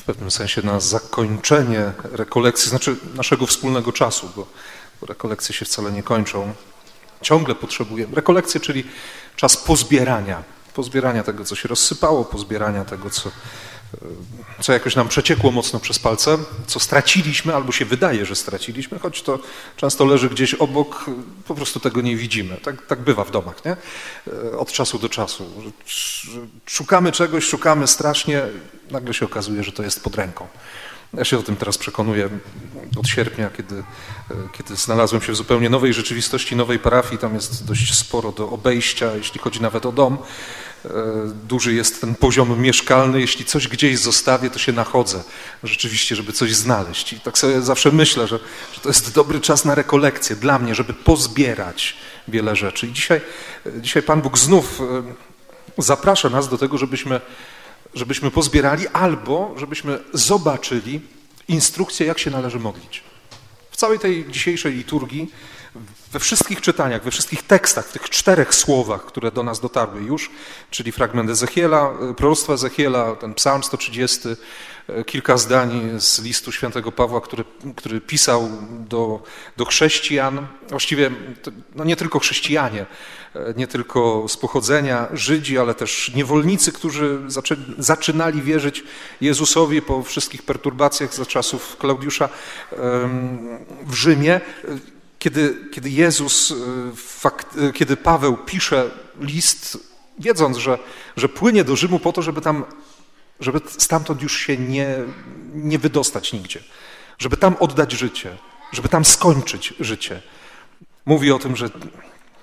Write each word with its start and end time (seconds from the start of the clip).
w 0.00 0.02
pewnym 0.02 0.30
sensie 0.30 0.62
na 0.62 0.80
zakończenie 0.80 1.92
rekolekcji, 2.12 2.70
znaczy 2.70 2.96
naszego 3.14 3.46
wspólnego 3.46 3.92
czasu, 3.92 4.30
bo, 4.36 4.46
bo 5.00 5.06
rekolekcje 5.06 5.54
się 5.54 5.64
wcale 5.64 5.92
nie 5.92 6.02
kończą. 6.02 6.52
Ciągle 7.22 7.54
potrzebujemy. 7.54 8.14
Rekolekcje, 8.14 8.60
czyli 8.60 8.84
czas 9.36 9.56
pozbierania, 9.56 10.42
pozbierania 10.74 11.22
tego, 11.22 11.44
co 11.44 11.56
się 11.56 11.68
rozsypało, 11.68 12.24
pozbierania 12.24 12.84
tego, 12.84 13.10
co, 13.10 13.30
co 14.60 14.72
jakoś 14.72 14.96
nam 14.96 15.08
przeciekło 15.08 15.50
mocno 15.50 15.80
przez 15.80 15.98
palce, 15.98 16.38
co 16.66 16.80
straciliśmy 16.80 17.54
albo 17.54 17.72
się 17.72 17.84
wydaje, 17.84 18.26
że 18.26 18.36
straciliśmy, 18.36 18.98
choć 18.98 19.22
to 19.22 19.38
często 19.76 20.04
leży 20.04 20.30
gdzieś 20.30 20.54
obok, 20.54 21.04
po 21.46 21.54
prostu 21.54 21.80
tego 21.80 22.00
nie 22.00 22.16
widzimy. 22.16 22.56
Tak, 22.56 22.86
tak 22.86 23.00
bywa 23.00 23.24
w 23.24 23.30
domach, 23.30 23.64
nie? 23.64 23.76
Od 24.58 24.72
czasu 24.72 24.98
do 24.98 25.08
czasu. 25.08 25.50
Szukamy 26.66 27.12
czegoś, 27.12 27.44
szukamy 27.44 27.86
strasznie, 27.86 28.42
nagle 28.90 29.14
się 29.14 29.24
okazuje, 29.24 29.64
że 29.64 29.72
to 29.72 29.82
jest 29.82 30.04
pod 30.04 30.14
ręką. 30.14 30.46
Ja 31.14 31.24
się 31.24 31.38
o 31.38 31.42
tym 31.42 31.56
teraz 31.56 31.78
przekonuję 31.78 32.28
od 32.96 33.08
sierpnia, 33.08 33.50
kiedy, 33.56 33.82
kiedy 34.52 34.76
znalazłem 34.76 35.22
się 35.22 35.32
w 35.32 35.36
zupełnie 35.36 35.70
nowej 35.70 35.94
rzeczywistości, 35.94 36.56
nowej 36.56 36.78
parafii. 36.78 37.18
Tam 37.18 37.34
jest 37.34 37.64
dość 37.64 37.94
sporo 37.94 38.32
do 38.32 38.50
obejścia, 38.50 39.14
jeśli 39.14 39.40
chodzi 39.40 39.62
nawet 39.62 39.86
o 39.86 39.92
dom. 39.92 40.18
E, 40.84 40.90
duży 41.48 41.74
jest 41.74 42.00
ten 42.00 42.14
poziom 42.14 42.60
mieszkalny. 42.60 43.20
Jeśli 43.20 43.44
coś 43.44 43.68
gdzieś 43.68 43.98
zostawię, 43.98 44.50
to 44.50 44.58
się 44.58 44.72
nachodzę 44.72 45.22
rzeczywiście, 45.62 46.16
żeby 46.16 46.32
coś 46.32 46.54
znaleźć. 46.54 47.12
I 47.12 47.20
tak 47.20 47.38
sobie 47.38 47.62
zawsze 47.62 47.92
myślę, 47.92 48.26
że, 48.26 48.38
że 48.74 48.80
to 48.80 48.88
jest 48.88 49.14
dobry 49.14 49.40
czas 49.40 49.64
na 49.64 49.74
rekolekcję 49.74 50.36
dla 50.36 50.58
mnie, 50.58 50.74
żeby 50.74 50.94
pozbierać 50.94 51.96
wiele 52.28 52.56
rzeczy. 52.56 52.86
I 52.86 52.92
dzisiaj, 52.92 53.20
dzisiaj 53.80 54.02
Pan 54.02 54.22
Bóg 54.22 54.38
znów 54.38 54.80
e, 54.80 55.82
zaprasza 55.82 56.28
nas 56.28 56.48
do 56.48 56.58
tego, 56.58 56.78
żebyśmy, 56.78 57.20
żebyśmy 57.94 58.30
pozbierali 58.30 58.88
albo 58.88 59.54
żebyśmy 59.56 59.98
zobaczyli 60.12 61.00
instrukcję, 61.48 62.06
jak 62.06 62.18
się 62.18 62.30
należy 62.30 62.58
modlić. 62.58 63.02
W 63.70 63.76
całej 63.76 63.98
tej 63.98 64.26
dzisiejszej 64.30 64.72
liturgii 64.72 65.30
we 66.12 66.18
wszystkich 66.18 66.60
czytaniach, 66.60 67.02
we 67.02 67.10
wszystkich 67.10 67.42
tekstach, 67.42 67.86
w 67.86 67.92
tych 67.92 68.10
czterech 68.10 68.54
słowach, 68.54 69.04
które 69.04 69.30
do 69.30 69.42
nas 69.42 69.60
dotarły 69.60 70.02
już, 70.02 70.30
czyli 70.70 70.92
fragment 70.92 71.30
Ezechiela, 71.30 71.92
proroctwa 72.16 72.52
Ezechiela, 72.52 73.16
ten 73.16 73.34
psalm 73.34 73.62
130, 73.62 74.28
e, 74.28 74.36
kilka 75.06 75.36
zdań 75.36 76.00
z 76.00 76.22
listu 76.22 76.52
świętego 76.52 76.92
Pawła, 76.92 77.20
który, 77.20 77.44
który 77.76 78.00
pisał 78.00 78.48
do, 78.88 79.22
do 79.56 79.64
chrześcijan, 79.64 80.46
właściwie 80.68 81.10
no 81.74 81.84
nie 81.84 81.96
tylko 81.96 82.18
chrześcijanie, 82.18 82.86
e, 83.34 83.54
nie 83.56 83.66
tylko 83.66 84.28
z 84.28 84.36
pochodzenia 84.36 85.08
Żydzi, 85.12 85.58
ale 85.58 85.74
też 85.74 86.14
niewolnicy, 86.14 86.72
którzy 86.72 87.18
zaczynali 87.78 88.42
wierzyć 88.42 88.84
Jezusowi 89.20 89.82
po 89.82 90.02
wszystkich 90.02 90.42
perturbacjach 90.42 91.14
za 91.14 91.26
czasów 91.26 91.76
Klaudiusza 91.76 92.28
w 93.86 93.94
Rzymie. 93.94 94.40
Kiedy, 95.18 95.56
kiedy 95.72 95.90
Jezus, 95.90 96.54
e, 97.56 97.66
e, 97.68 97.72
kiedy 97.72 97.96
Paweł 97.96 98.36
pisze 98.36 98.90
list, 99.20 99.78
wiedząc, 100.18 100.56
że, 100.56 100.78
że 101.16 101.28
płynie 101.28 101.64
do 101.64 101.76
Rzymu 101.76 101.98
po 101.98 102.12
to, 102.12 102.22
żeby 102.22 102.40
tam, 102.40 102.64
żeby 103.40 103.60
stamtąd 103.66 104.22
już 104.22 104.38
się 104.38 104.56
nie, 104.56 104.96
nie 105.54 105.78
wydostać 105.78 106.32
nigdzie, 106.32 106.60
żeby 107.18 107.36
tam 107.36 107.56
oddać 107.60 107.92
życie, 107.92 108.36
żeby 108.72 108.88
tam 108.88 109.04
skończyć 109.04 109.74
życie. 109.80 110.22
Mówi 111.06 111.32
o 111.32 111.38
tym, 111.38 111.56
że, 111.56 111.70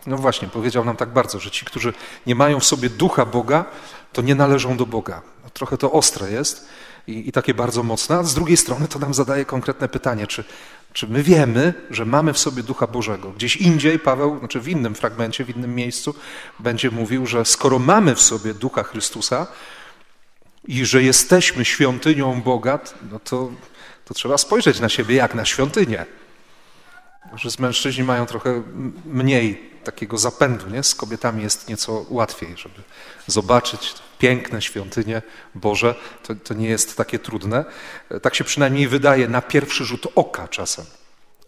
no 0.08 0.18
właśnie, 0.18 0.48
powiedział 0.48 0.86
nam 0.86 0.96
tak 0.96 1.10
bardzo, 1.10 1.40
że 1.40 1.52
ci, 1.52 1.66
którzy 1.66 1.94
nie 2.26 2.36
mają 2.36 2.60
w 2.60 2.66
sobie 2.66 2.90
ducha 2.90 3.26
Boga, 3.26 3.66
to 4.14 4.22
nie 4.22 4.36
należą 4.36 4.78
do 4.78 4.86
Boga. 4.86 5.22
No, 5.44 5.50
trochę 5.50 5.78
to 5.78 5.92
ostre 5.92 6.32
jest 6.32 6.70
i, 7.08 7.30
i 7.30 7.32
takie 7.32 7.54
bardzo 7.54 7.84
mocne, 7.84 8.18
a 8.18 8.24
z 8.24 8.34
drugiej 8.34 8.58
strony 8.58 8.88
to 8.88 9.00
nam 9.00 9.14
zadaje 9.14 9.46
konkretne 9.46 9.88
pytanie, 9.88 10.28
czy, 10.28 10.44
czy 10.94 11.08
my 11.08 11.24
wiemy, 11.24 11.74
że 11.90 12.06
mamy 12.06 12.34
w 12.34 12.40
sobie 12.40 12.64
Ducha 12.64 12.88
Bożego? 12.88 13.32
Gdzieś 13.32 13.56
indziej 13.58 14.00
Paweł, 14.00 14.40
znaczy 14.40 14.60
w 14.60 14.70
innym 14.70 14.96
fragmencie, 14.96 15.46
w 15.46 15.58
innym 15.58 15.76
miejscu, 15.76 16.16
będzie 16.60 16.92
mówił, 16.92 17.26
że 17.26 17.46
skoro 17.46 17.80
mamy 17.80 18.16
w 18.16 18.22
sobie 18.22 18.54
Ducha 18.54 18.84
Chrystusa 18.84 19.48
i 20.68 20.86
że 20.86 21.04
jesteśmy 21.04 21.66
świątynią 21.66 22.42
Boga, 22.42 22.80
no 23.12 23.20
to, 23.20 23.52
to 24.06 24.14
trzeba 24.14 24.38
spojrzeć 24.38 24.80
na 24.80 24.90
siebie 24.90 25.16
jak 25.16 25.36
na 25.36 25.46
świątynię. 25.46 26.06
Że 27.36 27.52
z 27.52 27.60
mężczyźni 27.60 28.04
mają 28.04 28.26
trochę 28.26 28.64
mniej 29.06 29.72
takiego 29.84 30.18
zapędu, 30.18 30.70
nie? 30.70 30.84
Z 30.84 30.96
kobietami 30.96 31.44
jest 31.44 31.70
nieco 31.70 32.06
łatwiej, 32.10 32.58
żeby 32.58 32.82
zobaczyć 33.28 33.96
piękne 34.20 34.62
świątynie 34.62 35.22
Boże. 35.56 35.96
To, 36.24 36.36
to 36.36 36.54
nie 36.54 36.70
jest 36.70 36.98
takie 36.98 37.20
trudne. 37.20 37.66
Tak 38.22 38.36
się 38.36 38.44
przynajmniej 38.44 38.88
wydaje 38.88 39.28
na 39.28 39.42
pierwszy 39.42 39.86
rzut 39.86 40.08
oka 40.16 40.48
czasem. 40.48 40.86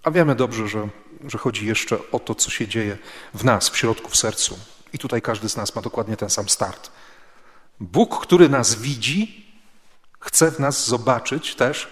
A 0.03 0.11
wiemy 0.11 0.35
dobrze, 0.35 0.67
że, 0.67 0.89
że 1.27 1.37
chodzi 1.37 1.65
jeszcze 1.65 1.97
o 2.11 2.19
to, 2.19 2.35
co 2.35 2.51
się 2.51 2.67
dzieje 2.67 2.97
w 3.33 3.43
nas, 3.43 3.69
w 3.69 3.77
środku, 3.77 4.09
w 4.09 4.17
sercu. 4.17 4.59
I 4.93 4.97
tutaj 4.97 5.21
każdy 5.21 5.49
z 5.49 5.55
nas 5.55 5.75
ma 5.75 5.81
dokładnie 5.81 6.17
ten 6.17 6.29
sam 6.29 6.49
start. 6.49 6.91
Bóg, 7.79 8.21
który 8.21 8.49
nas 8.49 8.75
widzi, 8.75 9.45
chce 10.19 10.51
w 10.51 10.59
nas 10.59 10.87
zobaczyć 10.87 11.55
też, 11.55 11.87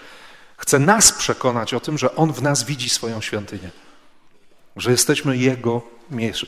chce 0.58 0.80
nas 0.80 1.12
przekonać 1.12 1.74
o 1.74 1.80
tym, 1.80 1.98
że 1.98 2.16
On 2.16 2.34
w 2.34 2.42
nas 2.42 2.64
widzi 2.64 2.90
swoją 2.90 3.22
świątynię 3.22 3.72
że 4.78 4.92
jesteśmy 4.92 5.38
Jego 5.38 5.82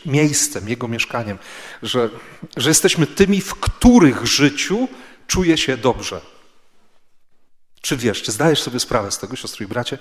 miejscem, 0.05 0.69
Jego 0.69 0.87
mieszkaniem, 0.87 1.37
że, 1.83 2.09
że 2.57 2.69
jesteśmy 2.69 3.07
tymi, 3.07 3.41
w 3.41 3.55
których 3.55 4.25
życiu 4.25 4.87
czuje 5.27 5.57
się 5.57 5.77
dobrze. 5.77 6.21
Czy 7.81 7.97
wiesz, 7.97 8.21
czy 8.21 8.31
zdajesz 8.31 8.61
sobie 8.61 8.79
sprawę 8.79 9.11
z 9.11 9.17
tego, 9.17 9.35
siostry 9.35 9.65
i 9.65 9.67
bracie, 9.67 9.97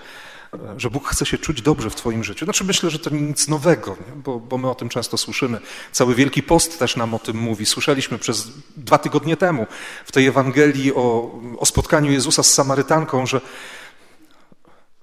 że 0.77 0.91
Bóg 0.91 1.09
chce 1.09 1.27
się 1.27 1.39
czuć 1.39 1.62
dobrze 1.62 1.91
w 1.91 1.94
Twoim 1.94 2.25
życiu? 2.25 2.44
Znaczy 2.44 2.65
myślę, 2.65 2.91
że 2.91 2.99
to 2.99 3.11
nic 3.11 3.49
nowego, 3.49 3.97
bo, 4.16 4.41
bo, 4.41 4.59
my 4.59 4.71
o 4.71 4.75
tym 4.75 4.89
często 4.89 5.19
słyszymy. 5.19 5.61
Cały 5.93 6.15
Wielki 6.15 6.43
Post 6.43 6.78
też 6.78 6.97
nam 6.97 7.15
o 7.15 7.19
tym 7.19 7.37
mówi. 7.37 7.66
Słyszeliśmy 7.66 8.19
przez 8.19 8.49
dwa 8.77 8.99
tygodnie 8.99 9.37
temu 9.37 9.66
w 10.05 10.12
tej 10.12 10.27
Ewangelii 10.27 10.94
o, 10.94 11.34
o 11.59 11.66
spotkaniu 11.66 12.12
Jezusa 12.12 12.43
z 12.43 12.55
Samarytanką, 12.55 13.27
że 13.27 13.41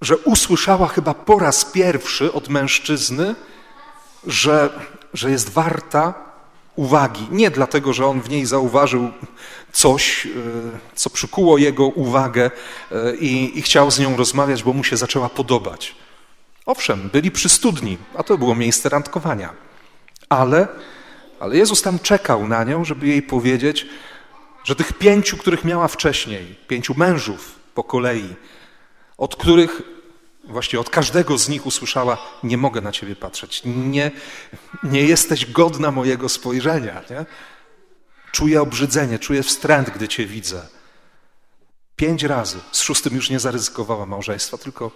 że 0.00 0.16
usłyszała 0.16 0.88
chyba 0.88 1.14
po 1.14 1.38
raz 1.38 1.64
pierwszy 1.64 2.32
od 2.32 2.48
mężczyzny, 2.48 3.34
że, 4.26 4.70
że 5.14 5.30
jest 5.30 5.48
warta 5.48 6.14
uwagi. 6.76 7.26
Nie 7.30 7.50
dlatego, 7.50 7.92
że 7.92 8.06
on 8.06 8.20
w 8.20 8.30
niej 8.30 8.46
zauważył 8.46 9.10
coś, 9.72 10.26
e, 10.26 10.30
co 10.94 11.10
przykuło 11.10 11.58
jego 11.58 11.86
uwagę 11.86 12.50
e, 12.92 13.16
i, 13.16 13.58
i 13.58 13.62
chciał 13.62 13.90
z 13.90 13.98
nią 13.98 14.16
rozmawiać, 14.16 14.62
bo 14.62 14.72
mu 14.72 14.84
się 14.84 14.96
zaczęła 14.96 15.28
podobać. 15.28 15.96
Owszem, 16.66 17.10
byli 17.12 17.30
przy 17.30 17.48
studni, 17.48 17.98
a 18.14 18.22
to 18.22 18.38
było 18.38 18.54
miejsce 18.54 18.88
randkowania. 18.88 19.52
Ale, 20.28 20.68
ale 21.40 21.56
Jezus 21.56 21.82
tam 21.82 21.98
czekał 21.98 22.48
na 22.48 22.64
nią, 22.64 22.84
żeby 22.84 23.06
jej 23.06 23.22
powiedzieć, 23.22 23.86
że 24.64 24.76
tych 24.76 24.92
pięciu, 24.92 25.36
których 25.36 25.64
miała 25.64 25.88
wcześniej, 25.88 26.56
pięciu 26.68 26.94
mężów 26.96 27.54
po 27.74 27.84
kolei, 27.84 28.34
od 29.18 29.36
których 29.36 29.82
właściwie 30.46 30.80
od 30.80 30.90
każdego 30.90 31.38
z 31.38 31.48
nich 31.48 31.66
usłyszała: 31.66 32.18
Nie 32.42 32.56
mogę 32.56 32.80
na 32.80 32.92
ciebie 32.92 33.16
patrzeć, 33.16 33.62
nie, 33.64 34.10
nie 34.82 35.02
jesteś 35.02 35.52
godna 35.52 35.90
mojego 35.90 36.28
spojrzenia. 36.28 37.02
Nie? 37.10 37.26
Czuję 38.32 38.62
obrzydzenie, 38.62 39.18
czuję 39.18 39.42
wstręt, 39.42 39.90
gdy 39.90 40.08
cię 40.08 40.26
widzę. 40.26 40.66
Pięć 41.96 42.22
razy, 42.22 42.58
z 42.72 42.80
szóstym 42.80 43.14
już 43.14 43.30
nie 43.30 43.40
zaryzykowała 43.40 44.06
małżeństwa, 44.06 44.58
tylko, 44.58 44.90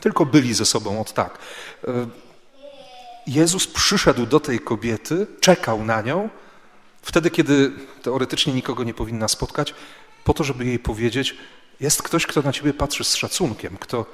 tylko 0.00 0.26
byli 0.26 0.54
ze 0.54 0.66
sobą 0.66 1.00
od 1.00 1.12
tak. 1.12 1.38
E, 1.88 2.06
Jezus 3.26 3.66
przyszedł 3.66 4.26
do 4.26 4.40
tej 4.40 4.60
kobiety, 4.60 5.26
czekał 5.40 5.84
na 5.84 6.02
nią, 6.02 6.28
wtedy, 7.02 7.30
kiedy 7.30 7.72
teoretycznie 8.02 8.52
nikogo 8.52 8.84
nie 8.84 8.94
powinna 8.94 9.28
spotkać, 9.28 9.74
po 10.24 10.34
to, 10.34 10.44
żeby 10.44 10.64
jej 10.64 10.78
powiedzieć: 10.78 11.36
jest 11.80 12.02
ktoś, 12.02 12.26
kto 12.26 12.42
na 12.42 12.52
ciebie 12.52 12.74
patrzy 12.74 13.04
z 13.04 13.14
szacunkiem, 13.14 13.76
kto, 13.80 14.06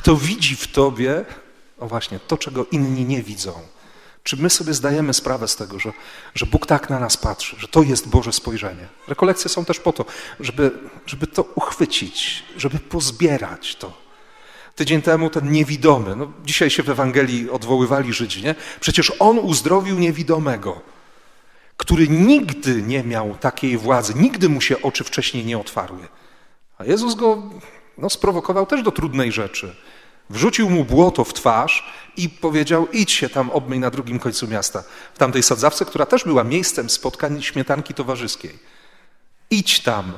kto 0.00 0.16
widzi 0.16 0.56
w 0.56 0.66
tobie, 0.66 1.24
o 1.78 1.88
właśnie, 1.88 2.20
to, 2.20 2.38
czego 2.38 2.66
inni 2.70 3.04
nie 3.04 3.22
widzą. 3.22 3.52
Czy 4.22 4.36
my 4.36 4.50
sobie 4.50 4.74
zdajemy 4.74 5.14
sprawę 5.14 5.48
z 5.48 5.56
tego, 5.56 5.78
że, 5.78 5.92
że 6.34 6.46
Bóg 6.46 6.66
tak 6.66 6.90
na 6.90 6.98
nas 7.00 7.16
patrzy, 7.16 7.56
że 7.58 7.68
to 7.68 7.82
jest 7.82 8.08
Boże 8.08 8.32
spojrzenie? 8.32 8.88
Rekolekcje 9.08 9.50
są 9.50 9.64
też 9.64 9.80
po 9.80 9.92
to, 9.92 10.04
żeby, 10.40 10.70
żeby 11.06 11.26
to 11.26 11.42
uchwycić, 11.42 12.44
żeby 12.56 12.78
pozbierać 12.78 13.76
to. 13.76 13.92
Tydzień 14.74 15.02
temu 15.02 15.30
ten 15.30 15.52
niewidomy, 15.52 16.16
no 16.16 16.32
dzisiaj 16.44 16.70
się 16.70 16.82
w 16.82 16.90
Ewangelii 16.90 17.50
odwoływali 17.50 18.12
Żydzi, 18.12 18.42
nie? 18.42 18.54
Przecież 18.80 19.12
on 19.18 19.38
uzdrowił 19.38 19.98
niewidomego, 19.98 20.80
który 21.76 22.08
nigdy 22.08 22.82
nie 22.82 23.04
miał 23.04 23.34
takiej 23.34 23.78
władzy, 23.78 24.14
nigdy 24.14 24.48
mu 24.48 24.60
się 24.60 24.82
oczy 24.82 25.04
wcześniej 25.04 25.44
nie 25.44 25.58
otwarły. 25.58 26.08
A 26.78 26.84
Jezus 26.84 27.14
go 27.14 27.42
no, 27.98 28.10
sprowokował 28.10 28.66
też 28.66 28.82
do 28.82 28.92
trudnej 28.92 29.32
rzeczy. 29.32 29.74
Wrzucił 30.30 30.70
mu 30.70 30.84
błoto 30.84 31.24
w 31.24 31.34
twarz 31.34 31.92
i 32.16 32.28
powiedział: 32.28 32.88
idź 32.92 33.12
się 33.12 33.28
tam 33.28 33.50
obmyj 33.50 33.78
na 33.78 33.90
drugim 33.90 34.18
końcu 34.18 34.48
miasta, 34.48 34.82
w 35.14 35.18
tamtej 35.18 35.42
sadzawce, 35.42 35.84
która 35.84 36.06
też 36.06 36.24
była 36.24 36.44
miejscem 36.44 36.90
spotkań 36.90 37.42
śmietanki 37.42 37.94
towarzyskiej. 37.94 38.58
Idź 39.50 39.80
tam. 39.80 40.12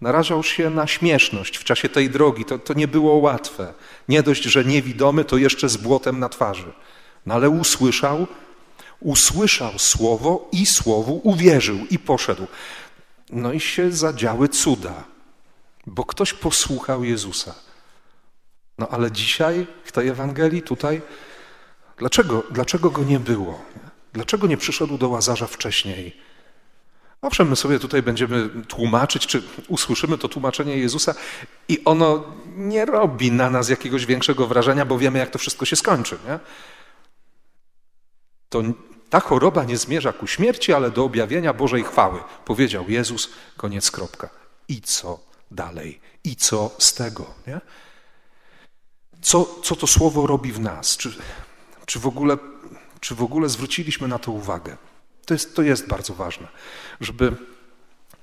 Narażał 0.00 0.42
się 0.42 0.70
na 0.70 0.86
śmieszność 0.86 1.56
w 1.56 1.64
czasie 1.64 1.88
tej 1.88 2.10
drogi. 2.10 2.44
To, 2.44 2.58
to 2.58 2.74
nie 2.74 2.88
było 2.88 3.16
łatwe. 3.16 3.72
Nie 4.08 4.22
dość, 4.22 4.42
że 4.42 4.64
niewidomy, 4.64 5.24
to 5.24 5.36
jeszcze 5.36 5.68
z 5.68 5.76
błotem 5.76 6.18
na 6.18 6.28
twarzy. 6.28 6.72
No 7.26 7.34
ale 7.34 7.50
usłyszał, 7.50 8.26
usłyszał 9.00 9.78
słowo 9.78 10.48
i 10.52 10.66
słowu 10.66 11.20
uwierzył 11.24 11.78
i 11.90 11.98
poszedł. 11.98 12.46
No 13.30 13.52
i 13.52 13.60
się 13.60 13.92
zadziały 13.92 14.48
cuda, 14.48 15.04
bo 15.86 16.04
ktoś 16.04 16.32
posłuchał 16.32 17.04
Jezusa. 17.04 17.54
No 18.78 18.88
ale 18.88 19.12
dzisiaj 19.12 19.66
w 19.84 19.92
tej 19.92 20.08
Ewangelii 20.08 20.62
tutaj, 20.62 21.02
dlaczego, 21.96 22.42
dlaczego 22.50 22.90
go 22.90 23.04
nie 23.04 23.20
było? 23.20 23.62
Dlaczego 24.12 24.46
nie 24.46 24.56
przyszedł 24.56 24.98
do 24.98 25.08
Łazarza 25.08 25.46
wcześniej? 25.46 26.16
Owszem, 27.22 27.48
my 27.48 27.56
sobie 27.56 27.78
tutaj 27.78 28.02
będziemy 28.02 28.48
tłumaczyć, 28.68 29.26
czy 29.26 29.42
usłyszymy 29.68 30.18
to 30.18 30.28
tłumaczenie 30.28 30.76
Jezusa 30.78 31.14
i 31.68 31.84
ono 31.84 32.24
nie 32.56 32.84
robi 32.84 33.32
na 33.32 33.50
nas 33.50 33.68
jakiegoś 33.68 34.06
większego 34.06 34.46
wrażenia, 34.46 34.84
bo 34.84 34.98
wiemy, 34.98 35.18
jak 35.18 35.30
to 35.30 35.38
wszystko 35.38 35.64
się 35.64 35.76
skończy. 35.76 36.18
Nie? 36.28 36.38
To 38.48 38.62
ta 39.10 39.20
choroba 39.20 39.64
nie 39.64 39.76
zmierza 39.76 40.12
ku 40.12 40.26
śmierci, 40.26 40.72
ale 40.72 40.90
do 40.90 41.04
objawienia 41.04 41.52
Bożej 41.52 41.84
chwały. 41.84 42.20
Powiedział 42.44 42.84
Jezus, 42.88 43.30
koniec 43.56 43.90
kropka. 43.90 44.28
I 44.68 44.80
co 44.80 45.25
dalej? 45.50 46.00
I 46.24 46.36
co 46.36 46.70
z 46.78 46.94
tego? 46.94 47.34
Nie? 47.46 47.60
Co, 49.22 49.60
co 49.62 49.76
to 49.76 49.86
słowo 49.86 50.26
robi 50.26 50.52
w 50.52 50.60
nas? 50.60 50.96
Czy, 50.96 51.14
czy, 51.86 51.98
w 51.98 52.06
ogóle, 52.06 52.36
czy 53.00 53.14
w 53.14 53.22
ogóle 53.22 53.48
zwróciliśmy 53.48 54.08
na 54.08 54.18
to 54.18 54.32
uwagę? 54.32 54.76
To 55.26 55.34
jest, 55.34 55.56
to 55.56 55.62
jest 55.62 55.86
bardzo 55.86 56.14
ważne, 56.14 56.48
żeby, 57.00 57.36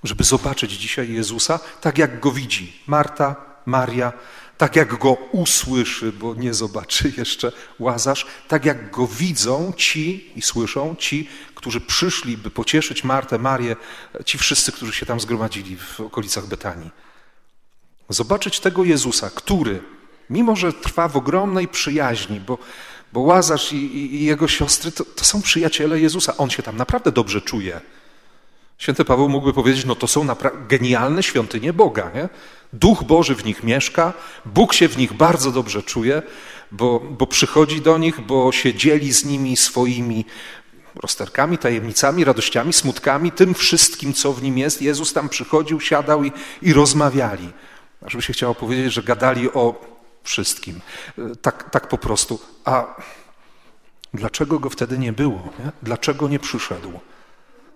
żeby 0.03 0.23
zobaczyć 0.23 0.71
dzisiaj 0.71 1.13
Jezusa 1.13 1.59
tak, 1.81 1.97
jak 1.97 2.19
go 2.19 2.31
widzi 2.31 2.83
Marta, 2.87 3.35
Maria, 3.65 4.13
tak 4.57 4.75
jak 4.75 4.97
go 4.97 5.13
usłyszy, 5.31 6.11
bo 6.11 6.35
nie 6.35 6.53
zobaczy 6.53 7.13
jeszcze 7.17 7.51
Łazarz, 7.79 8.25
tak 8.47 8.65
jak 8.65 8.91
go 8.91 9.07
widzą 9.07 9.73
ci 9.77 10.31
i 10.35 10.41
słyszą 10.41 10.95
ci, 10.95 11.29
którzy 11.55 11.81
przyszli, 11.81 12.37
by 12.37 12.51
pocieszyć 12.51 13.03
Martę, 13.03 13.39
Marię, 13.39 13.75
ci 14.25 14.37
wszyscy, 14.37 14.71
którzy 14.71 14.93
się 14.93 15.05
tam 15.05 15.19
zgromadzili 15.19 15.77
w 15.77 15.99
okolicach 15.99 16.45
Betanii. 16.45 16.89
Zobaczyć 18.09 18.59
tego 18.59 18.83
Jezusa, 18.83 19.29
który, 19.35 19.83
mimo 20.29 20.55
że 20.55 20.73
trwa 20.73 21.07
w 21.07 21.17
ogromnej 21.17 21.67
przyjaźni, 21.67 22.39
bo 22.39 22.57
bo 23.13 23.19
Łazarz 23.19 23.73
i, 23.73 23.75
i, 23.75 24.15
i 24.15 24.25
jego 24.25 24.47
siostry 24.47 24.91
to, 24.91 25.05
to, 25.05 25.25
są 25.25 25.41
przyjaciele 25.41 25.99
Jezusa. 25.99 26.37
On 26.37 26.49
się 26.49 26.63
tam 26.63 26.77
naprawdę 26.77 27.11
dobrze 27.11 27.41
czuje. 27.41 27.81
Święty 28.77 29.05
Paweł 29.05 29.29
mógłby 29.29 29.53
powiedzieć, 29.53 29.85
no 29.85 29.95
to 29.95 30.07
są 30.07 30.27
genialne 30.67 31.23
świątynie 31.23 31.73
Boga. 31.73 32.11
Nie? 32.15 32.29
Duch 32.73 33.03
Boży 33.03 33.35
w 33.35 33.45
nich 33.45 33.63
mieszka, 33.63 34.13
Bóg 34.45 34.73
się 34.73 34.87
w 34.87 34.97
nich 34.97 35.13
bardzo 35.13 35.51
dobrze 35.51 35.83
czuje, 35.83 36.21
bo, 36.71 36.99
bo 36.99 37.27
przychodzi 37.27 37.81
do 37.81 37.97
nich, 37.97 38.21
bo 38.21 38.51
się 38.51 38.73
dzieli 38.73 39.13
z 39.13 39.25
nimi 39.25 39.57
swoimi 39.57 40.25
rozterkami, 40.95 41.57
tajemnicami, 41.57 42.23
radościami, 42.23 42.73
smutkami, 42.73 43.31
tym 43.31 43.53
wszystkim, 43.53 44.13
co 44.13 44.33
w 44.33 44.43
nim 44.43 44.57
jest. 44.57 44.81
Jezus 44.81 45.13
tam 45.13 45.29
przychodził, 45.29 45.79
siadał 45.79 46.23
i, 46.23 46.31
i 46.61 46.73
rozmawiali. 46.73 47.49
Żeby 48.07 48.21
się 48.21 48.33
chciało 48.33 48.55
powiedzieć, 48.55 48.93
że 48.93 49.03
gadali 49.03 49.53
o 49.53 49.81
wszystkim. 50.23 50.81
Tak, 51.41 51.69
tak 51.69 51.87
po 51.87 51.97
prostu. 51.97 52.39
A 52.65 52.95
dlaczego 54.13 54.59
go 54.59 54.69
wtedy 54.69 54.97
nie 54.97 55.13
było? 55.13 55.49
Nie? 55.59 55.71
Dlaczego 55.83 56.27
nie 56.27 56.39
przyszedł? 56.39 56.99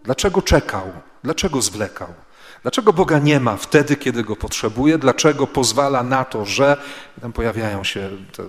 Dlaczego 0.03 0.41
czekał? 0.41 0.91
Dlaczego 1.23 1.61
zwlekał? 1.61 2.13
Dlaczego 2.61 2.93
Boga 2.93 3.19
nie 3.19 3.39
ma 3.39 3.57
wtedy, 3.57 3.95
kiedy 3.95 4.23
go 4.23 4.35
potrzebuje? 4.35 4.97
Dlaczego 4.97 5.47
pozwala 5.47 6.03
na 6.03 6.25
to, 6.25 6.45
że 6.45 6.77
tam 7.21 7.33
pojawiają 7.33 7.83
się 7.83 8.09
te, 8.35 8.43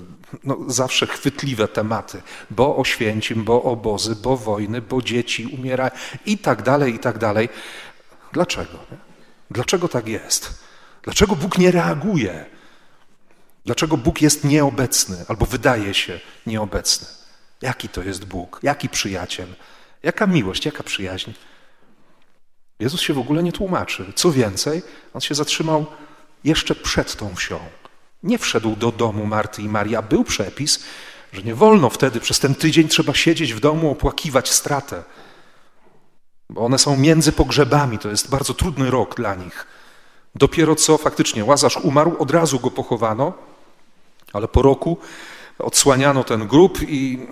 no, 0.45 0.59
zawsze 0.67 1.07
chwytliwe 1.07 1.69
tematy, 1.69 2.23
bo 2.51 2.77
oświęcim, 2.77 3.45
bo 3.45 3.63
obozy, 3.63 4.17
bo 4.17 4.37
wojny, 4.37 4.83
bo 4.83 5.03
dzieci 5.03 5.47
umierają 5.47 5.91
i 6.27 6.39
tak 6.39 6.63
dalej, 6.63 6.95
i 6.95 6.99
tak 6.99 7.19
dalej. 7.19 7.49
Dlaczego? 8.33 8.79
Dlaczego 9.51 9.89
tak 9.89 10.09
jest? 10.09 10.68
Dlaczego 11.09 11.37
Bóg 11.37 11.59
nie 11.59 11.71
reaguje? 11.71 12.47
Dlaczego 13.65 13.97
Bóg 13.97 14.23
jest 14.23 14.45
nieobecny 14.45 15.25
albo 15.29 15.47
wydaje 15.47 15.95
się 15.95 16.21
nieobecny? 16.47 17.07
Jaki 17.63 17.89
to 17.89 18.03
jest 18.03 18.25
Bóg? 18.25 18.61
Jaki 18.63 18.89
przyjaciel? 18.89 19.47
Jaka 20.03 20.27
miłość, 20.27 20.67
jaka 20.67 20.83
przyjaźń? 20.83 21.31
Jezus 22.79 23.01
się 23.01 23.15
w 23.15 23.19
ogóle 23.19 23.43
nie 23.43 23.53
tłumaczy. 23.53 24.13
Co 24.15 24.33
więcej, 24.33 24.83
on 25.15 25.21
się 25.21 25.35
zatrzymał 25.35 25.87
jeszcze 26.45 26.75
przed 26.75 27.17
tą 27.17 27.35
wsią. 27.35 27.61
Nie 28.23 28.39
wszedł 28.39 28.77
do 28.77 28.93
domu 28.93 29.27
Marty 29.27 29.63
i 29.63 29.69
Marii, 29.69 29.97
a 29.97 30.03
był 30.03 30.25
przepis, 30.25 30.85
że 31.33 31.43
nie 31.43 31.55
wolno 31.55 31.91
wtedy, 31.91 32.21
przez 32.21 32.39
ten 32.39 32.55
tydzień 32.55 32.89
trzeba 32.89 33.15
siedzieć 33.15 33.55
w 33.55 33.61
domu, 33.61 33.91
opłakiwać 33.91 34.51
stratę. 34.51 35.05
Bo 36.51 36.61
one 36.61 36.79
są 36.79 36.97
między 36.97 37.33
pogrzebami, 37.33 37.99
to 37.99 38.09
jest 38.09 38.31
bardzo 38.31 38.55
trudny 38.55 38.91
rok 38.91 39.17
dla 39.17 39.35
nich. 39.35 39.78
Dopiero 40.35 40.75
co 40.77 40.99
faktycznie 40.99 41.45
Łazarz 41.45 41.77
umarł, 41.77 42.17
od 42.19 42.31
razu 42.31 42.61
go 42.61 42.71
pochowano, 42.71 43.33
ale 44.33 44.49
po 44.49 44.63
roku 44.63 44.99
odsłaniano 45.59 46.25
ten 46.25 46.47
grób 46.47 46.79
i, 46.83 47.27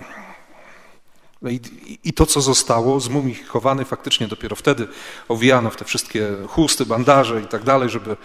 no 1.41 1.49
i, 1.49 1.59
i, 2.03 2.13
to, 2.13 2.25
co 2.25 2.41
zostało, 2.41 2.99
zmumifikowane, 2.99 3.85
faktycznie 3.85 4.27
dopiero 4.27 4.55
wtedy 4.55 4.87
owijano 5.27 5.69
w 5.69 5.75
te 5.75 5.85
wszystkie 5.85 6.27
chusty, 6.47 6.85
bandaże 6.85 7.41
i 7.41 7.47
tak 7.47 7.63
dalej, 7.63 7.89
żeby, 7.89 8.17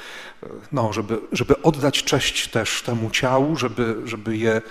no, 0.72 0.92
żeby, 0.92 1.20
żeby 1.32 1.62
oddać 1.62 2.02
cześć 2.02 2.48
też 2.48 2.82
temu 2.82 3.10
ciału, 3.10 3.56
żeby, 3.56 3.96
żeby, 4.04 4.36
je, 4.36 4.62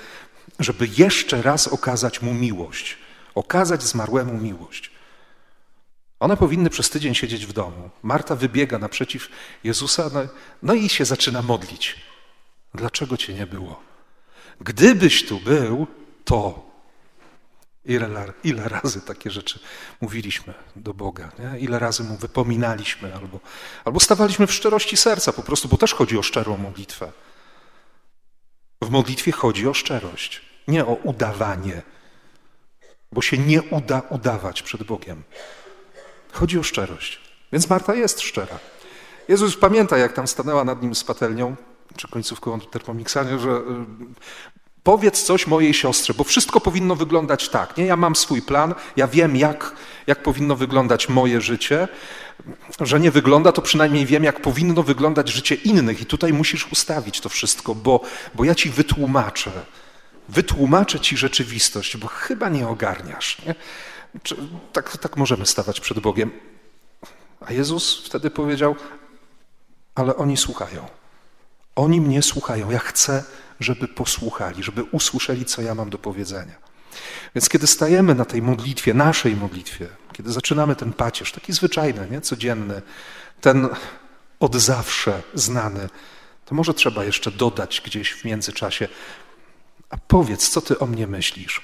żeby 0.60 0.88
jeszcze 0.98 1.42
raz 1.42 1.68
okazać 1.68 2.22
mu 2.22 2.34
miłość, 2.34 2.98
okazać 3.36 3.84
zmarłemu 3.84 4.38
miłość. 4.38 4.92
One 6.22 6.38
powinny 6.38 6.70
przez 6.70 6.90
tydzień 6.90 7.16
siedzieć 7.16 7.46
w 7.46 7.54
domu. 7.54 7.90
Marta 8.04 8.36
wybiega 8.36 8.78
naprzeciw 8.78 9.30
Jezusa, 9.64 10.10
no, 10.14 10.20
no 10.64 10.74
i 10.74 10.90
się 10.90 11.06
zaczyna 11.06 11.42
modlić. 11.42 11.96
Dlaczego 12.74 13.18
cię 13.18 13.34
nie 13.34 13.48
było? 13.48 13.82
Gdybyś 14.60 15.26
tu 15.26 15.40
był, 15.40 15.88
to. 16.26 16.72
Ile, 17.86 18.34
ile 18.44 18.70
razy 18.70 19.02
takie 19.02 19.32
rzeczy 19.32 19.60
mówiliśmy 20.02 20.54
do 20.76 20.94
Boga, 20.94 21.32
nie? 21.40 21.60
ile 21.60 21.80
razy 21.80 22.04
mu 22.04 22.18
wypominaliśmy, 22.18 23.16
albo, 23.16 23.40
albo 23.86 24.00
stawaliśmy 24.00 24.48
w 24.48 24.54
szczerości 24.54 24.98
serca 24.98 25.34
po 25.34 25.42
prostu, 25.42 25.68
bo 25.68 25.78
też 25.78 25.94
chodzi 25.94 26.18
o 26.18 26.24
szczerą 26.24 26.58
modlitwę. 26.58 27.12
W 28.82 28.90
modlitwie 28.90 29.32
chodzi 29.32 29.68
o 29.68 29.74
szczerość, 29.74 30.42
nie 30.68 30.86
o 30.86 30.94
udawanie, 30.94 31.82
bo 33.12 33.22
się 33.22 33.38
nie 33.38 33.62
uda 33.62 34.02
udawać 34.10 34.62
przed 34.62 34.84
Bogiem. 34.84 35.24
Chodzi 36.32 36.60
o 36.60 36.64
szczerość. 36.64 37.20
Więc 37.52 37.70
Marta 37.70 37.96
jest 37.96 38.22
szczera. 38.22 38.60
Jezus 39.28 39.58
pamięta, 39.58 39.98
jak 39.98 40.14
tam 40.14 40.28
stanęła 40.28 40.64
nad 40.64 40.82
nim 40.82 40.96
z 40.96 41.04
patelnią, 41.04 41.56
czy 41.96 42.08
końcówką 42.08 42.60
termomiksania, 42.60 43.38
że 43.38 43.50
y, 43.50 43.62
powiedz 44.84 45.24
coś 45.24 45.48
mojej 45.48 45.74
siostrze, 45.74 46.14
bo 46.14 46.24
wszystko 46.24 46.62
powinno 46.62 46.96
wyglądać 46.96 47.50
tak. 47.50 47.78
Nie? 47.78 47.86
Ja 47.86 47.96
mam 47.96 48.16
swój 48.16 48.42
plan, 48.42 48.76
ja 48.96 49.08
wiem, 49.08 49.36
jak, 49.36 49.76
jak 50.08 50.24
powinno 50.24 50.56
wyglądać 50.56 51.10
moje 51.10 51.42
życie. 51.42 51.88
Że 52.80 53.00
nie 53.00 53.12
wygląda, 53.12 53.52
to 53.52 53.62
przynajmniej 53.62 54.06
wiem, 54.06 54.24
jak 54.24 54.42
powinno 54.42 54.84
wyglądać 54.84 55.30
życie 55.30 55.56
innych. 55.56 56.02
I 56.02 56.06
tutaj 56.06 56.34
musisz 56.34 56.72
ustawić 56.72 57.22
to 57.22 57.30
wszystko, 57.30 57.76
bo, 57.76 58.00
bo 58.36 58.44
ja 58.44 58.56
ci 58.56 58.70
wytłumaczę. 58.70 59.52
Wytłumaczę 60.30 61.00
ci 61.00 61.18
rzeczywistość, 61.18 61.98
bo 61.98 62.08
chyba 62.08 62.50
nie 62.50 62.68
ogarniasz. 62.68 63.38
Nie? 63.46 63.56
Tak, 64.74 64.98
tak 64.98 65.18
możemy 65.18 65.46
stawać 65.46 65.80
przed 65.80 66.00
Bogiem. 66.00 66.32
A 67.42 67.54
Jezus 67.54 68.06
wtedy 68.06 68.30
powiedział, 68.30 68.76
ale 69.96 70.16
oni 70.16 70.38
słuchają. 70.38 70.88
Oni 71.76 72.02
mnie 72.02 72.22
słuchają. 72.22 72.72
Ja 72.72 72.80
chcę, 72.80 73.24
żeby 73.60 73.88
posłuchali, 73.88 74.64
żeby 74.64 74.84
usłyszeli, 74.84 75.46
co 75.46 75.62
ja 75.62 75.76
mam 75.76 75.90
do 75.90 75.98
powiedzenia. 75.98 76.56
Więc 77.36 77.50
kiedy 77.50 77.68
stajemy 77.68 78.16
na 78.16 78.26
tej 78.26 78.42
modlitwie, 78.42 78.94
naszej 78.94 79.36
modlitwie, 79.36 79.88
kiedy 80.14 80.32
zaczynamy 80.32 80.76
ten 80.76 80.94
pacierz, 80.94 81.32
taki 81.32 81.54
zwyczajny, 81.54 82.08
nie? 82.12 82.22
codzienny, 82.22 82.82
ten 83.42 83.70
od 84.40 84.56
zawsze 84.56 85.22
znany, 85.34 85.90
to 86.46 86.56
może 86.56 86.74
trzeba 86.74 87.04
jeszcze 87.04 87.32
dodać 87.32 87.82
gdzieś 87.86 88.12
w 88.12 88.26
międzyczasie, 88.26 88.88
a 89.90 89.98
powiedz, 89.98 90.50
co 90.50 90.62
ty 90.62 90.80
o 90.80 90.86
mnie 90.86 91.08
myślisz. 91.08 91.62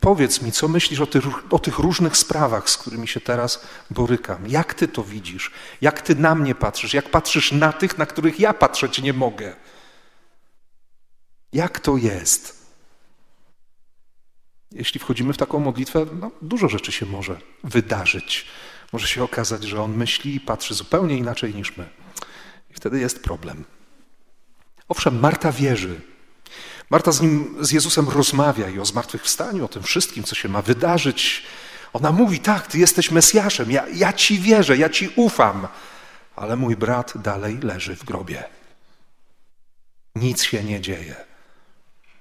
Powiedz 0.00 0.42
mi, 0.42 0.52
co 0.52 0.68
myślisz 0.68 1.00
o 1.00 1.06
tych, 1.06 1.24
o 1.52 1.58
tych, 1.58 1.78
różnych 1.78 2.16
sprawach, 2.16 2.70
z 2.70 2.78
którymi 2.78 3.08
się 3.08 3.20
teraz 3.20 3.64
borykam. 3.90 4.48
Jak 4.48 4.74
ty 4.74 4.88
to 4.88 5.04
widzisz? 5.04 5.50
Jak 5.80 6.02
ty 6.02 6.14
na 6.14 6.34
mnie 6.34 6.54
patrzysz? 6.54 6.94
Jak 6.94 7.10
patrzysz 7.10 7.52
na 7.52 7.72
tych, 7.72 7.98
na 7.98 8.06
których 8.06 8.40
ja 8.40 8.54
patrzeć 8.54 9.02
nie 9.02 9.12
mogę? 9.12 9.56
Jak 11.52 11.80
to 11.80 11.96
jest? 11.96 12.60
Jeśli 14.72 15.00
wchodzimy 15.00 15.32
w 15.32 15.36
taką 15.36 15.58
modlitwę, 15.60 16.06
no, 16.20 16.30
dużo 16.42 16.68
rzeczy 16.68 16.92
się 16.92 17.06
może 17.06 17.40
wydarzyć. 17.64 18.46
Może 18.92 19.08
się 19.08 19.22
okazać, 19.22 19.64
że 19.64 19.82
on 19.82 19.96
myśli 19.96 20.34
i 20.34 20.40
patrzy 20.40 20.74
zupełnie 20.74 21.16
inaczej 21.16 21.54
niż 21.54 21.76
my. 21.76 21.88
I 22.70 22.74
wtedy 22.74 23.00
jest 23.00 23.22
problem. 23.22 23.64
Owszem, 24.88 25.20
Marta 25.20 25.52
wierzy. 25.52 26.09
Marta 26.90 27.12
z 27.12 27.20
nim, 27.20 27.56
z 27.60 27.72
Jezusem 27.72 28.08
rozmawia 28.08 28.68
i 28.68 28.78
o 28.78 28.84
zmartwychwstaniu, 28.84 29.64
o 29.64 29.68
tym 29.68 29.82
wszystkim, 29.82 30.24
co 30.24 30.34
się 30.34 30.48
ma 30.48 30.62
wydarzyć. 30.62 31.42
Ona 31.92 32.12
mówi: 32.12 32.40
Tak, 32.40 32.66
ty 32.66 32.78
jesteś 32.78 33.10
Mesjaszem, 33.10 33.70
ja, 33.70 33.88
ja 33.94 34.12
ci 34.12 34.38
wierzę, 34.38 34.76
ja 34.76 34.88
ci 34.88 35.12
ufam, 35.16 35.68
ale 36.36 36.56
mój 36.56 36.76
brat 36.76 37.12
dalej 37.14 37.58
leży 37.62 37.96
w 37.96 38.04
grobie. 38.04 38.44
Nic 40.14 40.42
się 40.42 40.64
nie 40.64 40.80
dzieje. 40.80 41.16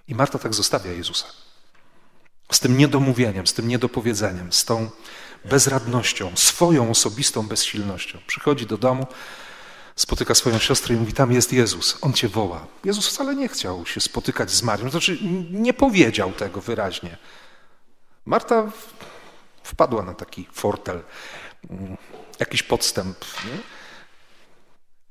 I 0.08 0.16
Marta 0.16 0.40
tak 0.40 0.54
zostawia 0.54 0.92
Jezusa. 0.92 1.26
Z 2.52 2.60
tym 2.60 2.78
niedomówieniem, 2.78 3.48
z 3.48 3.54
tym 3.54 3.68
niedopowiedzeniem, 3.68 4.54
z 4.54 4.66
tą 4.66 4.90
bezradnością, 5.46 6.32
swoją 6.36 6.92
osobistą 6.92 7.48
bezsilnością. 7.48 8.20
Przychodzi 8.28 8.66
do 8.66 8.78
domu, 8.78 9.08
spotyka 10.00 10.36
swoją 10.36 10.60
siostrę 10.60 10.96
i 10.96 10.98
mówi: 10.98 11.14
Tam 11.14 11.32
jest 11.32 11.54
Jezus, 11.54 11.98
on 12.02 12.14
cię 12.14 12.28
woła. 12.28 12.68
Jezus 12.84 13.08
wcale 13.08 13.36
nie 13.36 13.48
chciał 13.48 13.86
się 13.86 14.02
spotykać 14.02 14.52
z 14.52 14.64
Marią, 14.64 14.90
znaczy 14.90 15.18
nie 15.52 15.74
powiedział 15.74 16.32
tego 16.32 16.62
wyraźnie. 16.62 17.18
Marta 18.26 18.72
wpadła 19.64 20.04
na 20.04 20.14
taki 20.14 20.48
fortel, 20.52 21.04
mm, 21.70 21.98
jakiś 22.40 22.64
podstęp, 22.64 23.18
nie? 23.46 23.60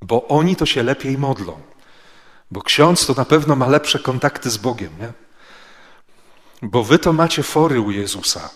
bo 0.03 0.29
oni 0.29 0.57
to 0.57 0.67
się 0.67 0.83
lepiej 0.83 1.19
modlą. 1.19 1.61
Bo 2.51 2.63
ksiądz 2.63 3.07
to 3.07 3.15
na 3.15 3.25
pewno 3.25 3.57
ma 3.57 3.67
lepsze 3.67 3.99
kontakty 3.99 4.51
z 4.51 4.57
Bogiem, 4.57 4.93
nie? 5.01 5.13
Bo 6.63 6.85
wy 6.85 6.99
to 6.99 7.13
macie 7.13 7.43
fory 7.43 7.81
u 7.81 7.91
Jezusa. 7.91 8.51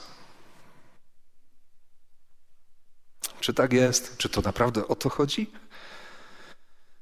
Czy 3.40 3.54
tak 3.54 3.72
jest? 3.72 4.16
Czy 4.16 4.28
to 4.28 4.40
naprawdę 4.40 4.88
o 4.88 4.94
to 4.94 5.08
chodzi? 5.08 5.61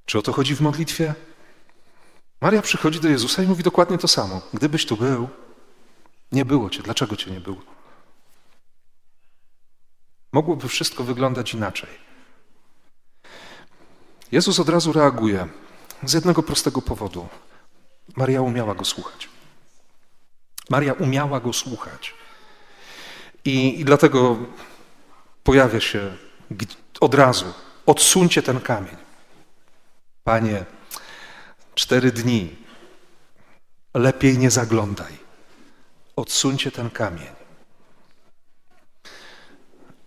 Czy 0.07 0.19
o 0.19 0.23
to 0.23 0.33
chodzi 0.33 0.57
w 0.57 0.61
modlitwie? 0.61 1.14
Maria 2.40 2.62
przychodzi 2.62 3.00
do 3.00 3.09
Jezusa 3.09 3.42
i 3.42 3.47
mówi 3.47 3.62
dokładnie 3.62 3.99
to 3.99 4.09
samo. 4.09 4.40
Gdybyś 4.54 4.87
tu 4.87 4.97
był, 4.97 5.28
nie 6.33 6.45
było 6.45 6.71
cię. 6.71 6.83
Dlaczego 6.83 7.16
cię 7.16 7.30
nie 7.30 7.40
było? 7.40 7.62
Mogłoby 10.33 10.69
wszystko 10.69 11.04
wyglądać 11.04 11.54
inaczej. 11.54 11.90
Jezus 14.33 14.61
od 14.61 14.69
razu 14.69 14.92
reaguje 14.92 15.49
z 16.04 16.12
jednego 16.12 16.42
prostego 16.42 16.83
powodu. 16.83 17.28
Maria 18.16 18.42
umiała 18.42 18.75
go 18.75 18.85
słuchać. 18.85 19.28
Maria 20.71 20.92
umiała 20.92 21.40
go 21.40 21.52
słuchać. 21.52 22.14
I, 23.45 23.80
i 23.80 23.85
dlatego 23.85 24.37
pojawia 25.45 25.80
się 25.80 26.16
od 27.00 27.14
razu: 27.14 27.45
odsuńcie 27.87 28.42
ten 28.42 28.61
kamień. 28.61 28.97
Panie, 30.30 30.64
cztery 31.75 32.12
dni, 32.12 32.56
lepiej 33.94 34.38
nie 34.38 34.50
zaglądaj. 34.50 35.12
Odsuńcie 36.16 36.70
ten 36.70 36.90
kamień. 36.90 37.32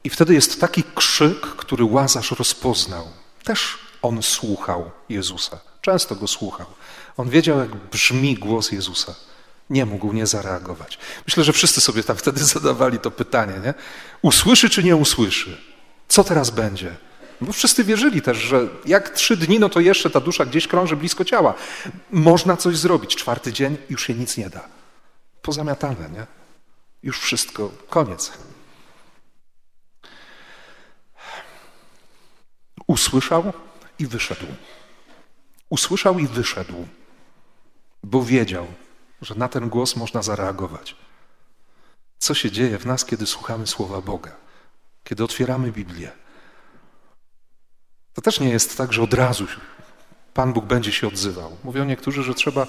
I 0.04 0.10
wtedy 0.10 0.34
jest 0.34 0.62
taki 0.62 0.84
krzyk, 0.96 1.42
który 1.42 1.84
Łazarz 1.84 2.32
rozpoznał. 2.32 3.08
Też 3.44 3.78
on 4.02 4.24
słuchał 4.24 4.92
Jezusa. 5.10 5.60
Często 5.82 6.16
go 6.16 6.28
słuchał. 6.28 6.68
On 7.18 7.30
wiedział, 7.30 7.60
jak 7.60 7.76
brzmi 7.76 8.36
głos 8.36 8.72
Jezusa. 8.72 9.16
Nie 9.70 9.86
mógł 9.86 10.14
nie 10.14 10.28
zareagować. 10.28 11.00
Myślę, 11.28 11.44
że 11.44 11.54
wszyscy 11.54 11.82
sobie 11.82 12.04
tam 12.04 12.18
wtedy 12.18 12.44
zadawali 12.56 13.00
to 13.00 13.12
pytanie, 13.12 13.54
nie? 13.64 13.74
Usłyszy 14.22 14.70
czy 14.70 14.84
nie 14.84 14.96
usłyszy? 14.96 15.62
Co 16.08 16.24
teraz 16.24 16.50
będzie? 16.50 16.96
Bo 17.44 17.54
wszyscy 17.54 17.84
wierzyli 17.84 18.22
też, 18.22 18.38
że 18.38 18.68
jak 18.86 19.10
trzy 19.10 19.38
dni, 19.38 19.60
no 19.60 19.70
to 19.70 19.80
jeszcze 19.80 20.10
ta 20.10 20.20
dusza 20.20 20.46
gdzieś 20.46 20.68
krąży 20.68 20.96
blisko 20.96 21.26
ciała. 21.26 21.54
Można 22.12 22.58
coś 22.58 22.78
zrobić. 22.78 23.16
Czwarty 23.16 23.54
dzień 23.54 23.78
już 23.90 24.04
się 24.04 24.14
nic 24.14 24.38
nie 24.38 24.50
da. 24.50 24.68
Pozamiatane, 25.42 26.10
nie? 26.10 26.28
Już 27.04 27.20
wszystko, 27.20 27.72
koniec. 27.90 28.32
Usłyszał 32.88 33.54
i 34.00 34.08
wyszedł. 34.08 34.46
Usłyszał 35.70 36.20
i 36.20 36.28
wyszedł, 36.28 36.88
bo 38.04 38.24
wiedział, 38.24 38.68
że 39.22 39.36
na 39.36 39.50
ten 39.50 39.70
głos 39.70 39.96
można 39.96 40.22
zareagować. 40.22 40.96
Co 42.20 42.34
się 42.34 42.52
dzieje 42.52 42.78
w 42.80 42.86
nas, 42.86 43.06
kiedy 43.06 43.26
słuchamy 43.26 43.68
słowa 43.68 44.02
Boga, 44.02 44.32
kiedy 45.04 45.24
otwieramy 45.24 45.72
Biblię? 45.72 46.12
To 48.14 48.22
też 48.22 48.40
nie 48.40 48.50
jest 48.50 48.78
tak, 48.78 48.94
że 48.94 49.02
od 49.02 49.14
razu 49.14 49.48
Pan 50.34 50.54
Bóg 50.54 50.66
będzie 50.66 50.92
się 50.92 51.08
odzywał. 51.08 51.58
Mówią 51.64 51.86
niektórzy, 51.86 52.24
że 52.24 52.34
trzeba 52.34 52.68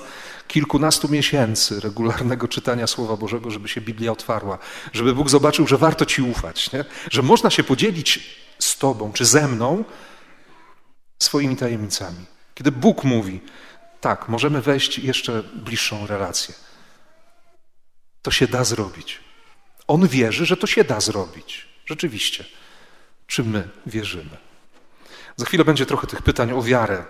kilkunastu 0.48 1.08
miesięcy 1.08 1.80
regularnego 1.80 2.48
czytania 2.48 2.86
Słowa 2.86 3.16
Bożego, 3.16 3.50
żeby 3.50 3.68
się 3.68 3.80
Biblia 3.80 4.12
otwarła, 4.12 4.58
żeby 4.92 5.14
Bóg 5.14 5.30
zobaczył, 5.30 5.66
że 5.66 5.78
warto 5.78 6.06
Ci 6.06 6.22
ufać, 6.22 6.72
nie? 6.72 6.84
że 7.10 7.22
można 7.22 7.50
się 7.50 7.64
podzielić 7.64 8.36
z 8.58 8.78
Tobą 8.78 9.12
czy 9.12 9.24
ze 9.24 9.48
mną 9.48 9.84
swoimi 11.18 11.56
tajemnicami. 11.56 12.24
Kiedy 12.54 12.72
Bóg 12.72 13.04
mówi, 13.04 13.40
tak, 14.00 14.28
możemy 14.28 14.62
wejść 14.62 14.98
jeszcze 14.98 15.42
bliższą 15.42 16.06
relację. 16.06 16.54
To 18.22 18.30
się 18.30 18.46
da 18.46 18.64
zrobić. 18.64 19.20
On 19.86 20.08
wierzy, 20.08 20.46
że 20.46 20.56
to 20.56 20.66
się 20.66 20.84
da 20.84 21.00
zrobić. 21.00 21.68
Rzeczywiście. 21.86 22.44
Czy 23.26 23.44
my 23.44 23.68
wierzymy? 23.86 24.36
Za 25.36 25.46
chwilę 25.46 25.64
będzie 25.64 25.86
trochę 25.86 26.06
tych 26.06 26.22
pytań 26.22 26.52
o 26.52 26.62
wiarę, 26.62 27.04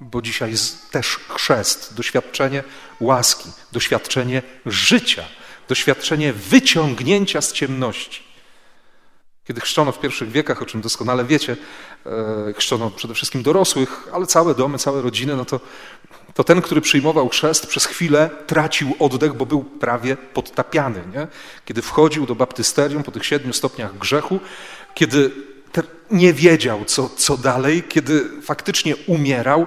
bo 0.00 0.22
dzisiaj 0.22 0.50
jest 0.50 0.90
też 0.90 1.06
chrzest, 1.28 1.94
doświadczenie 1.94 2.64
łaski, 3.00 3.50
doświadczenie 3.72 4.42
życia, 4.66 5.24
doświadczenie 5.68 6.32
wyciągnięcia 6.32 7.40
z 7.40 7.52
ciemności. 7.52 8.24
Kiedy 9.44 9.60
chrzczono 9.60 9.92
w 9.92 10.00
pierwszych 10.00 10.30
wiekach, 10.30 10.62
o 10.62 10.66
czym 10.66 10.80
doskonale 10.80 11.24
wiecie, 11.24 11.56
e, 12.06 12.52
chrzczono 12.52 12.90
przede 12.90 13.14
wszystkim 13.14 13.42
dorosłych, 13.42 14.08
ale 14.12 14.26
całe 14.26 14.54
domy, 14.54 14.78
całe 14.78 15.02
rodziny, 15.02 15.36
no 15.36 15.44
to, 15.44 15.60
to 16.34 16.44
ten, 16.44 16.62
który 16.62 16.80
przyjmował 16.80 17.28
chrzest, 17.28 17.66
przez 17.66 17.86
chwilę 17.86 18.30
tracił 18.46 18.96
oddech, 18.98 19.34
bo 19.34 19.46
był 19.46 19.64
prawie 19.64 20.16
podtapiany. 20.16 21.02
Nie? 21.14 21.26
Kiedy 21.64 21.82
wchodził 21.82 22.26
do 22.26 22.34
baptysterium 22.34 23.02
po 23.02 23.12
tych 23.12 23.26
siedmiu 23.26 23.52
stopniach 23.52 23.98
grzechu, 23.98 24.40
kiedy 24.94 25.30
nie 26.10 26.32
wiedział, 26.32 26.84
co, 26.84 27.08
co 27.08 27.36
dalej, 27.36 27.82
kiedy 27.82 28.42
faktycznie 28.42 28.96
umierał, 28.96 29.66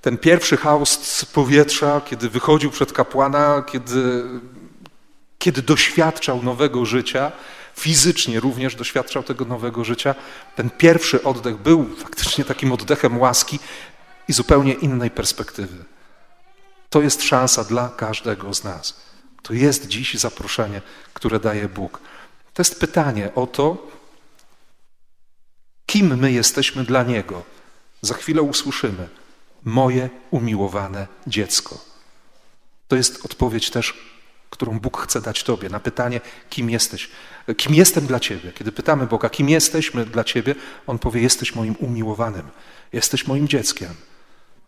ten 0.00 0.18
pierwszy 0.18 0.56
haust 0.56 1.26
powietrza, 1.32 2.00
kiedy 2.00 2.30
wychodził 2.30 2.70
przed 2.70 2.92
kapłana, 2.92 3.62
kiedy, 3.62 4.22
kiedy 5.38 5.62
doświadczał 5.62 6.42
nowego 6.42 6.84
życia, 6.84 7.32
fizycznie 7.76 8.40
również 8.40 8.74
doświadczał 8.74 9.22
tego 9.22 9.44
nowego 9.44 9.84
życia. 9.84 10.14
Ten 10.56 10.70
pierwszy 10.70 11.22
oddech 11.22 11.56
był 11.56 11.86
faktycznie 11.98 12.44
takim 12.44 12.72
oddechem 12.72 13.18
łaski 13.18 13.58
i 14.28 14.32
zupełnie 14.32 14.72
innej 14.72 15.10
perspektywy. 15.10 15.84
To 16.90 17.02
jest 17.02 17.22
szansa 17.22 17.64
dla 17.64 17.88
każdego 17.88 18.54
z 18.54 18.64
nas. 18.64 19.00
To 19.42 19.54
jest 19.54 19.88
dziś 19.88 20.14
zaproszenie, 20.14 20.82
które 21.14 21.40
daje 21.40 21.68
Bóg. 21.68 22.00
To 22.54 22.60
jest 22.60 22.80
pytanie 22.80 23.34
o 23.34 23.46
to, 23.46 23.90
kim 25.86 26.16
my 26.16 26.32
jesteśmy 26.32 26.84
dla 26.84 27.02
Niego. 27.02 27.42
Za 28.02 28.14
chwilę 28.14 28.42
usłyszymy: 28.42 29.08
Moje 29.64 30.10
umiłowane 30.30 31.06
dziecko. 31.26 31.78
To 32.88 32.96
jest 32.96 33.24
odpowiedź 33.24 33.70
też 33.70 33.94
którą 34.50 34.80
Bóg 34.80 35.02
chce 35.02 35.20
dać 35.20 35.42
Tobie, 35.42 35.68
na 35.68 35.80
pytanie, 35.80 36.20
kim 36.50 36.70
jesteś, 36.70 37.10
kim 37.56 37.74
jestem 37.74 38.06
dla 38.06 38.20
Ciebie. 38.20 38.52
Kiedy 38.52 38.72
pytamy 38.72 39.06
Boga, 39.06 39.30
kim 39.30 39.48
jesteśmy 39.48 40.06
dla 40.06 40.24
Ciebie, 40.24 40.54
On 40.86 40.98
powie, 40.98 41.20
jesteś 41.20 41.54
moim 41.54 41.76
umiłowanym, 41.76 42.48
jesteś 42.92 43.26
moim 43.26 43.48
dzieckiem. 43.48 43.94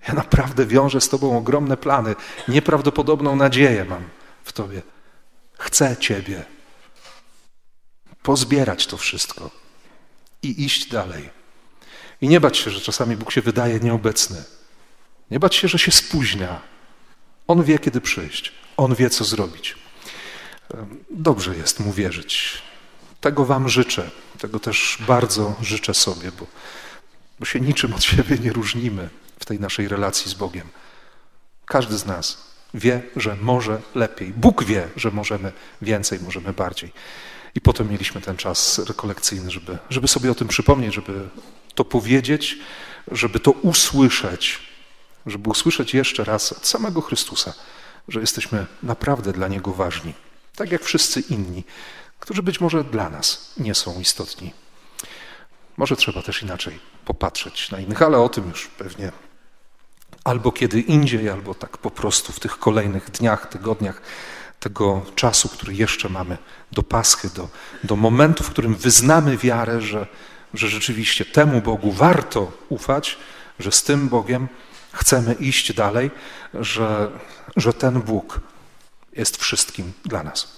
Ja 0.09 0.15
naprawdę 0.15 0.67
wiążę 0.67 1.01
z 1.01 1.09
Tobą 1.09 1.39
ogromne 1.39 1.77
plany, 1.77 2.15
nieprawdopodobną 2.49 3.37
nadzieję 3.37 3.85
mam 3.85 4.03
w 4.45 4.53
Tobie. 4.53 4.83
Chcę 5.59 5.97
Ciebie. 5.97 6.45
Pozbierać 8.23 8.87
to 8.87 8.97
wszystko 8.97 9.51
i 10.43 10.65
iść 10.65 10.89
dalej. 10.89 11.31
I 12.21 12.29
nie 12.29 12.41
bać 12.41 12.59
się, 12.59 12.71
że 12.71 12.81
czasami 12.81 13.17
Bóg 13.17 13.33
się 13.33 13.41
wydaje 13.41 13.81
nieobecny. 13.81 14.45
Nie 15.31 15.41
bać 15.41 15.55
się, 15.55 15.69
że 15.69 15.79
się 15.79 15.93
spóźnia. 15.93 16.61
On 17.47 17.63
wie, 17.63 17.79
kiedy 17.79 18.01
przyjść. 18.01 18.53
On 18.77 18.95
wie, 18.95 19.11
co 19.11 19.25
zrobić. 19.25 19.77
Dobrze 21.11 21.57
jest 21.57 21.81
mu 21.81 21.93
wierzyć. 21.93 22.63
Tego 23.21 23.45
Wam 23.45 23.69
życzę. 23.69 24.11
Tego 24.39 24.61
też 24.61 24.99
bardzo 25.07 25.57
życzę 25.63 25.95
sobie, 25.95 26.33
bo, 26.33 26.47
bo 27.41 27.45
się 27.45 27.61
niczym 27.61 27.95
od 27.95 28.05
siebie 28.05 28.39
nie 28.39 28.53
różnimy 28.53 29.09
w 29.41 29.45
tej 29.45 29.61
naszej 29.61 29.89
relacji 29.89 30.31
z 30.31 30.35
Bogiem. 30.35 30.69
Każdy 31.67 31.99
z 31.99 32.07
nas 32.07 32.49
wie, 32.75 33.03
że 33.17 33.37
może 33.37 33.81
lepiej. 33.95 34.33
Bóg 34.33 34.65
wie, 34.65 34.89
że 34.97 35.11
możemy 35.11 35.53
więcej, 35.83 36.21
możemy 36.21 36.53
bardziej. 36.53 36.93
I 37.55 37.61
potem 37.61 37.91
mieliśmy 37.91 38.21
ten 38.21 38.37
czas 38.37 38.79
rekolekcyjny, 38.79 39.51
żeby, 39.51 39.79
żeby 39.91 40.09
sobie 40.09 40.31
o 40.31 40.35
tym 40.35 40.49
przypomnieć, 40.49 40.95
żeby 40.95 41.29
to 41.75 41.85
powiedzieć, 41.85 42.59
żeby 43.11 43.41
to 43.41 43.51
usłyszeć, 43.51 44.61
żeby 45.27 45.51
usłyszeć 45.51 45.95
jeszcze 45.95 46.25
raz 46.25 46.53
od 46.53 46.67
samego 46.67 47.01
Chrystusa, 47.01 47.55
że 48.09 48.21
jesteśmy 48.21 48.67
naprawdę 48.83 49.33
dla 49.33 49.49
Niego 49.49 49.73
ważni, 49.73 50.15
tak 50.57 50.73
jak 50.73 50.83
wszyscy 50.83 51.21
inni, 51.21 51.65
którzy 52.21 52.43
być 52.43 52.61
może 52.61 52.85
dla 52.85 53.11
nas 53.11 53.53
nie 53.57 53.75
są 53.75 54.01
istotni. 54.01 54.53
Może 55.77 55.97
trzeba 55.97 56.23
też 56.23 56.43
inaczej 56.43 56.79
popatrzeć 57.05 57.71
na 57.71 57.81
innych, 57.81 58.03
ale 58.03 58.19
o 58.19 58.29
tym 58.29 58.49
już 58.49 58.67
pewnie 58.67 59.13
albo 60.25 60.53
kiedy 60.53 60.81
indziej, 60.81 61.31
albo 61.31 61.55
tak 61.55 61.79
po 61.79 61.91
prostu 61.91 62.33
w 62.33 62.41
tych 62.41 62.59
kolejnych 62.59 63.11
dniach, 63.11 63.49
tygodniach 63.49 64.03
tego 64.61 65.07
czasu, 65.15 65.49
który 65.49 65.75
jeszcze 65.75 66.09
mamy 66.09 66.39
do 66.73 66.83
Paschy, 66.83 67.31
do, 67.35 67.49
do 67.85 67.97
momentu, 67.97 68.45
w 68.45 68.51
którym 68.51 68.75
wyznamy 68.75 69.37
wiarę, 69.37 69.81
że, 69.81 70.07
że 70.55 70.69
rzeczywiście 70.69 71.25
temu 71.25 71.61
Bogu 71.61 71.93
warto 71.93 72.53
ufać, 72.69 73.19
że 73.59 73.73
z 73.73 73.83
tym 73.83 74.09
Bogiem 74.09 74.49
chcemy 74.93 75.35
iść 75.35 75.73
dalej, 75.73 76.11
że, 76.55 77.11
że 77.57 77.73
ten 77.73 78.01
Bóg 78.01 78.41
jest 79.13 79.37
wszystkim 79.37 79.93
dla 80.05 80.23
nas. 80.23 80.58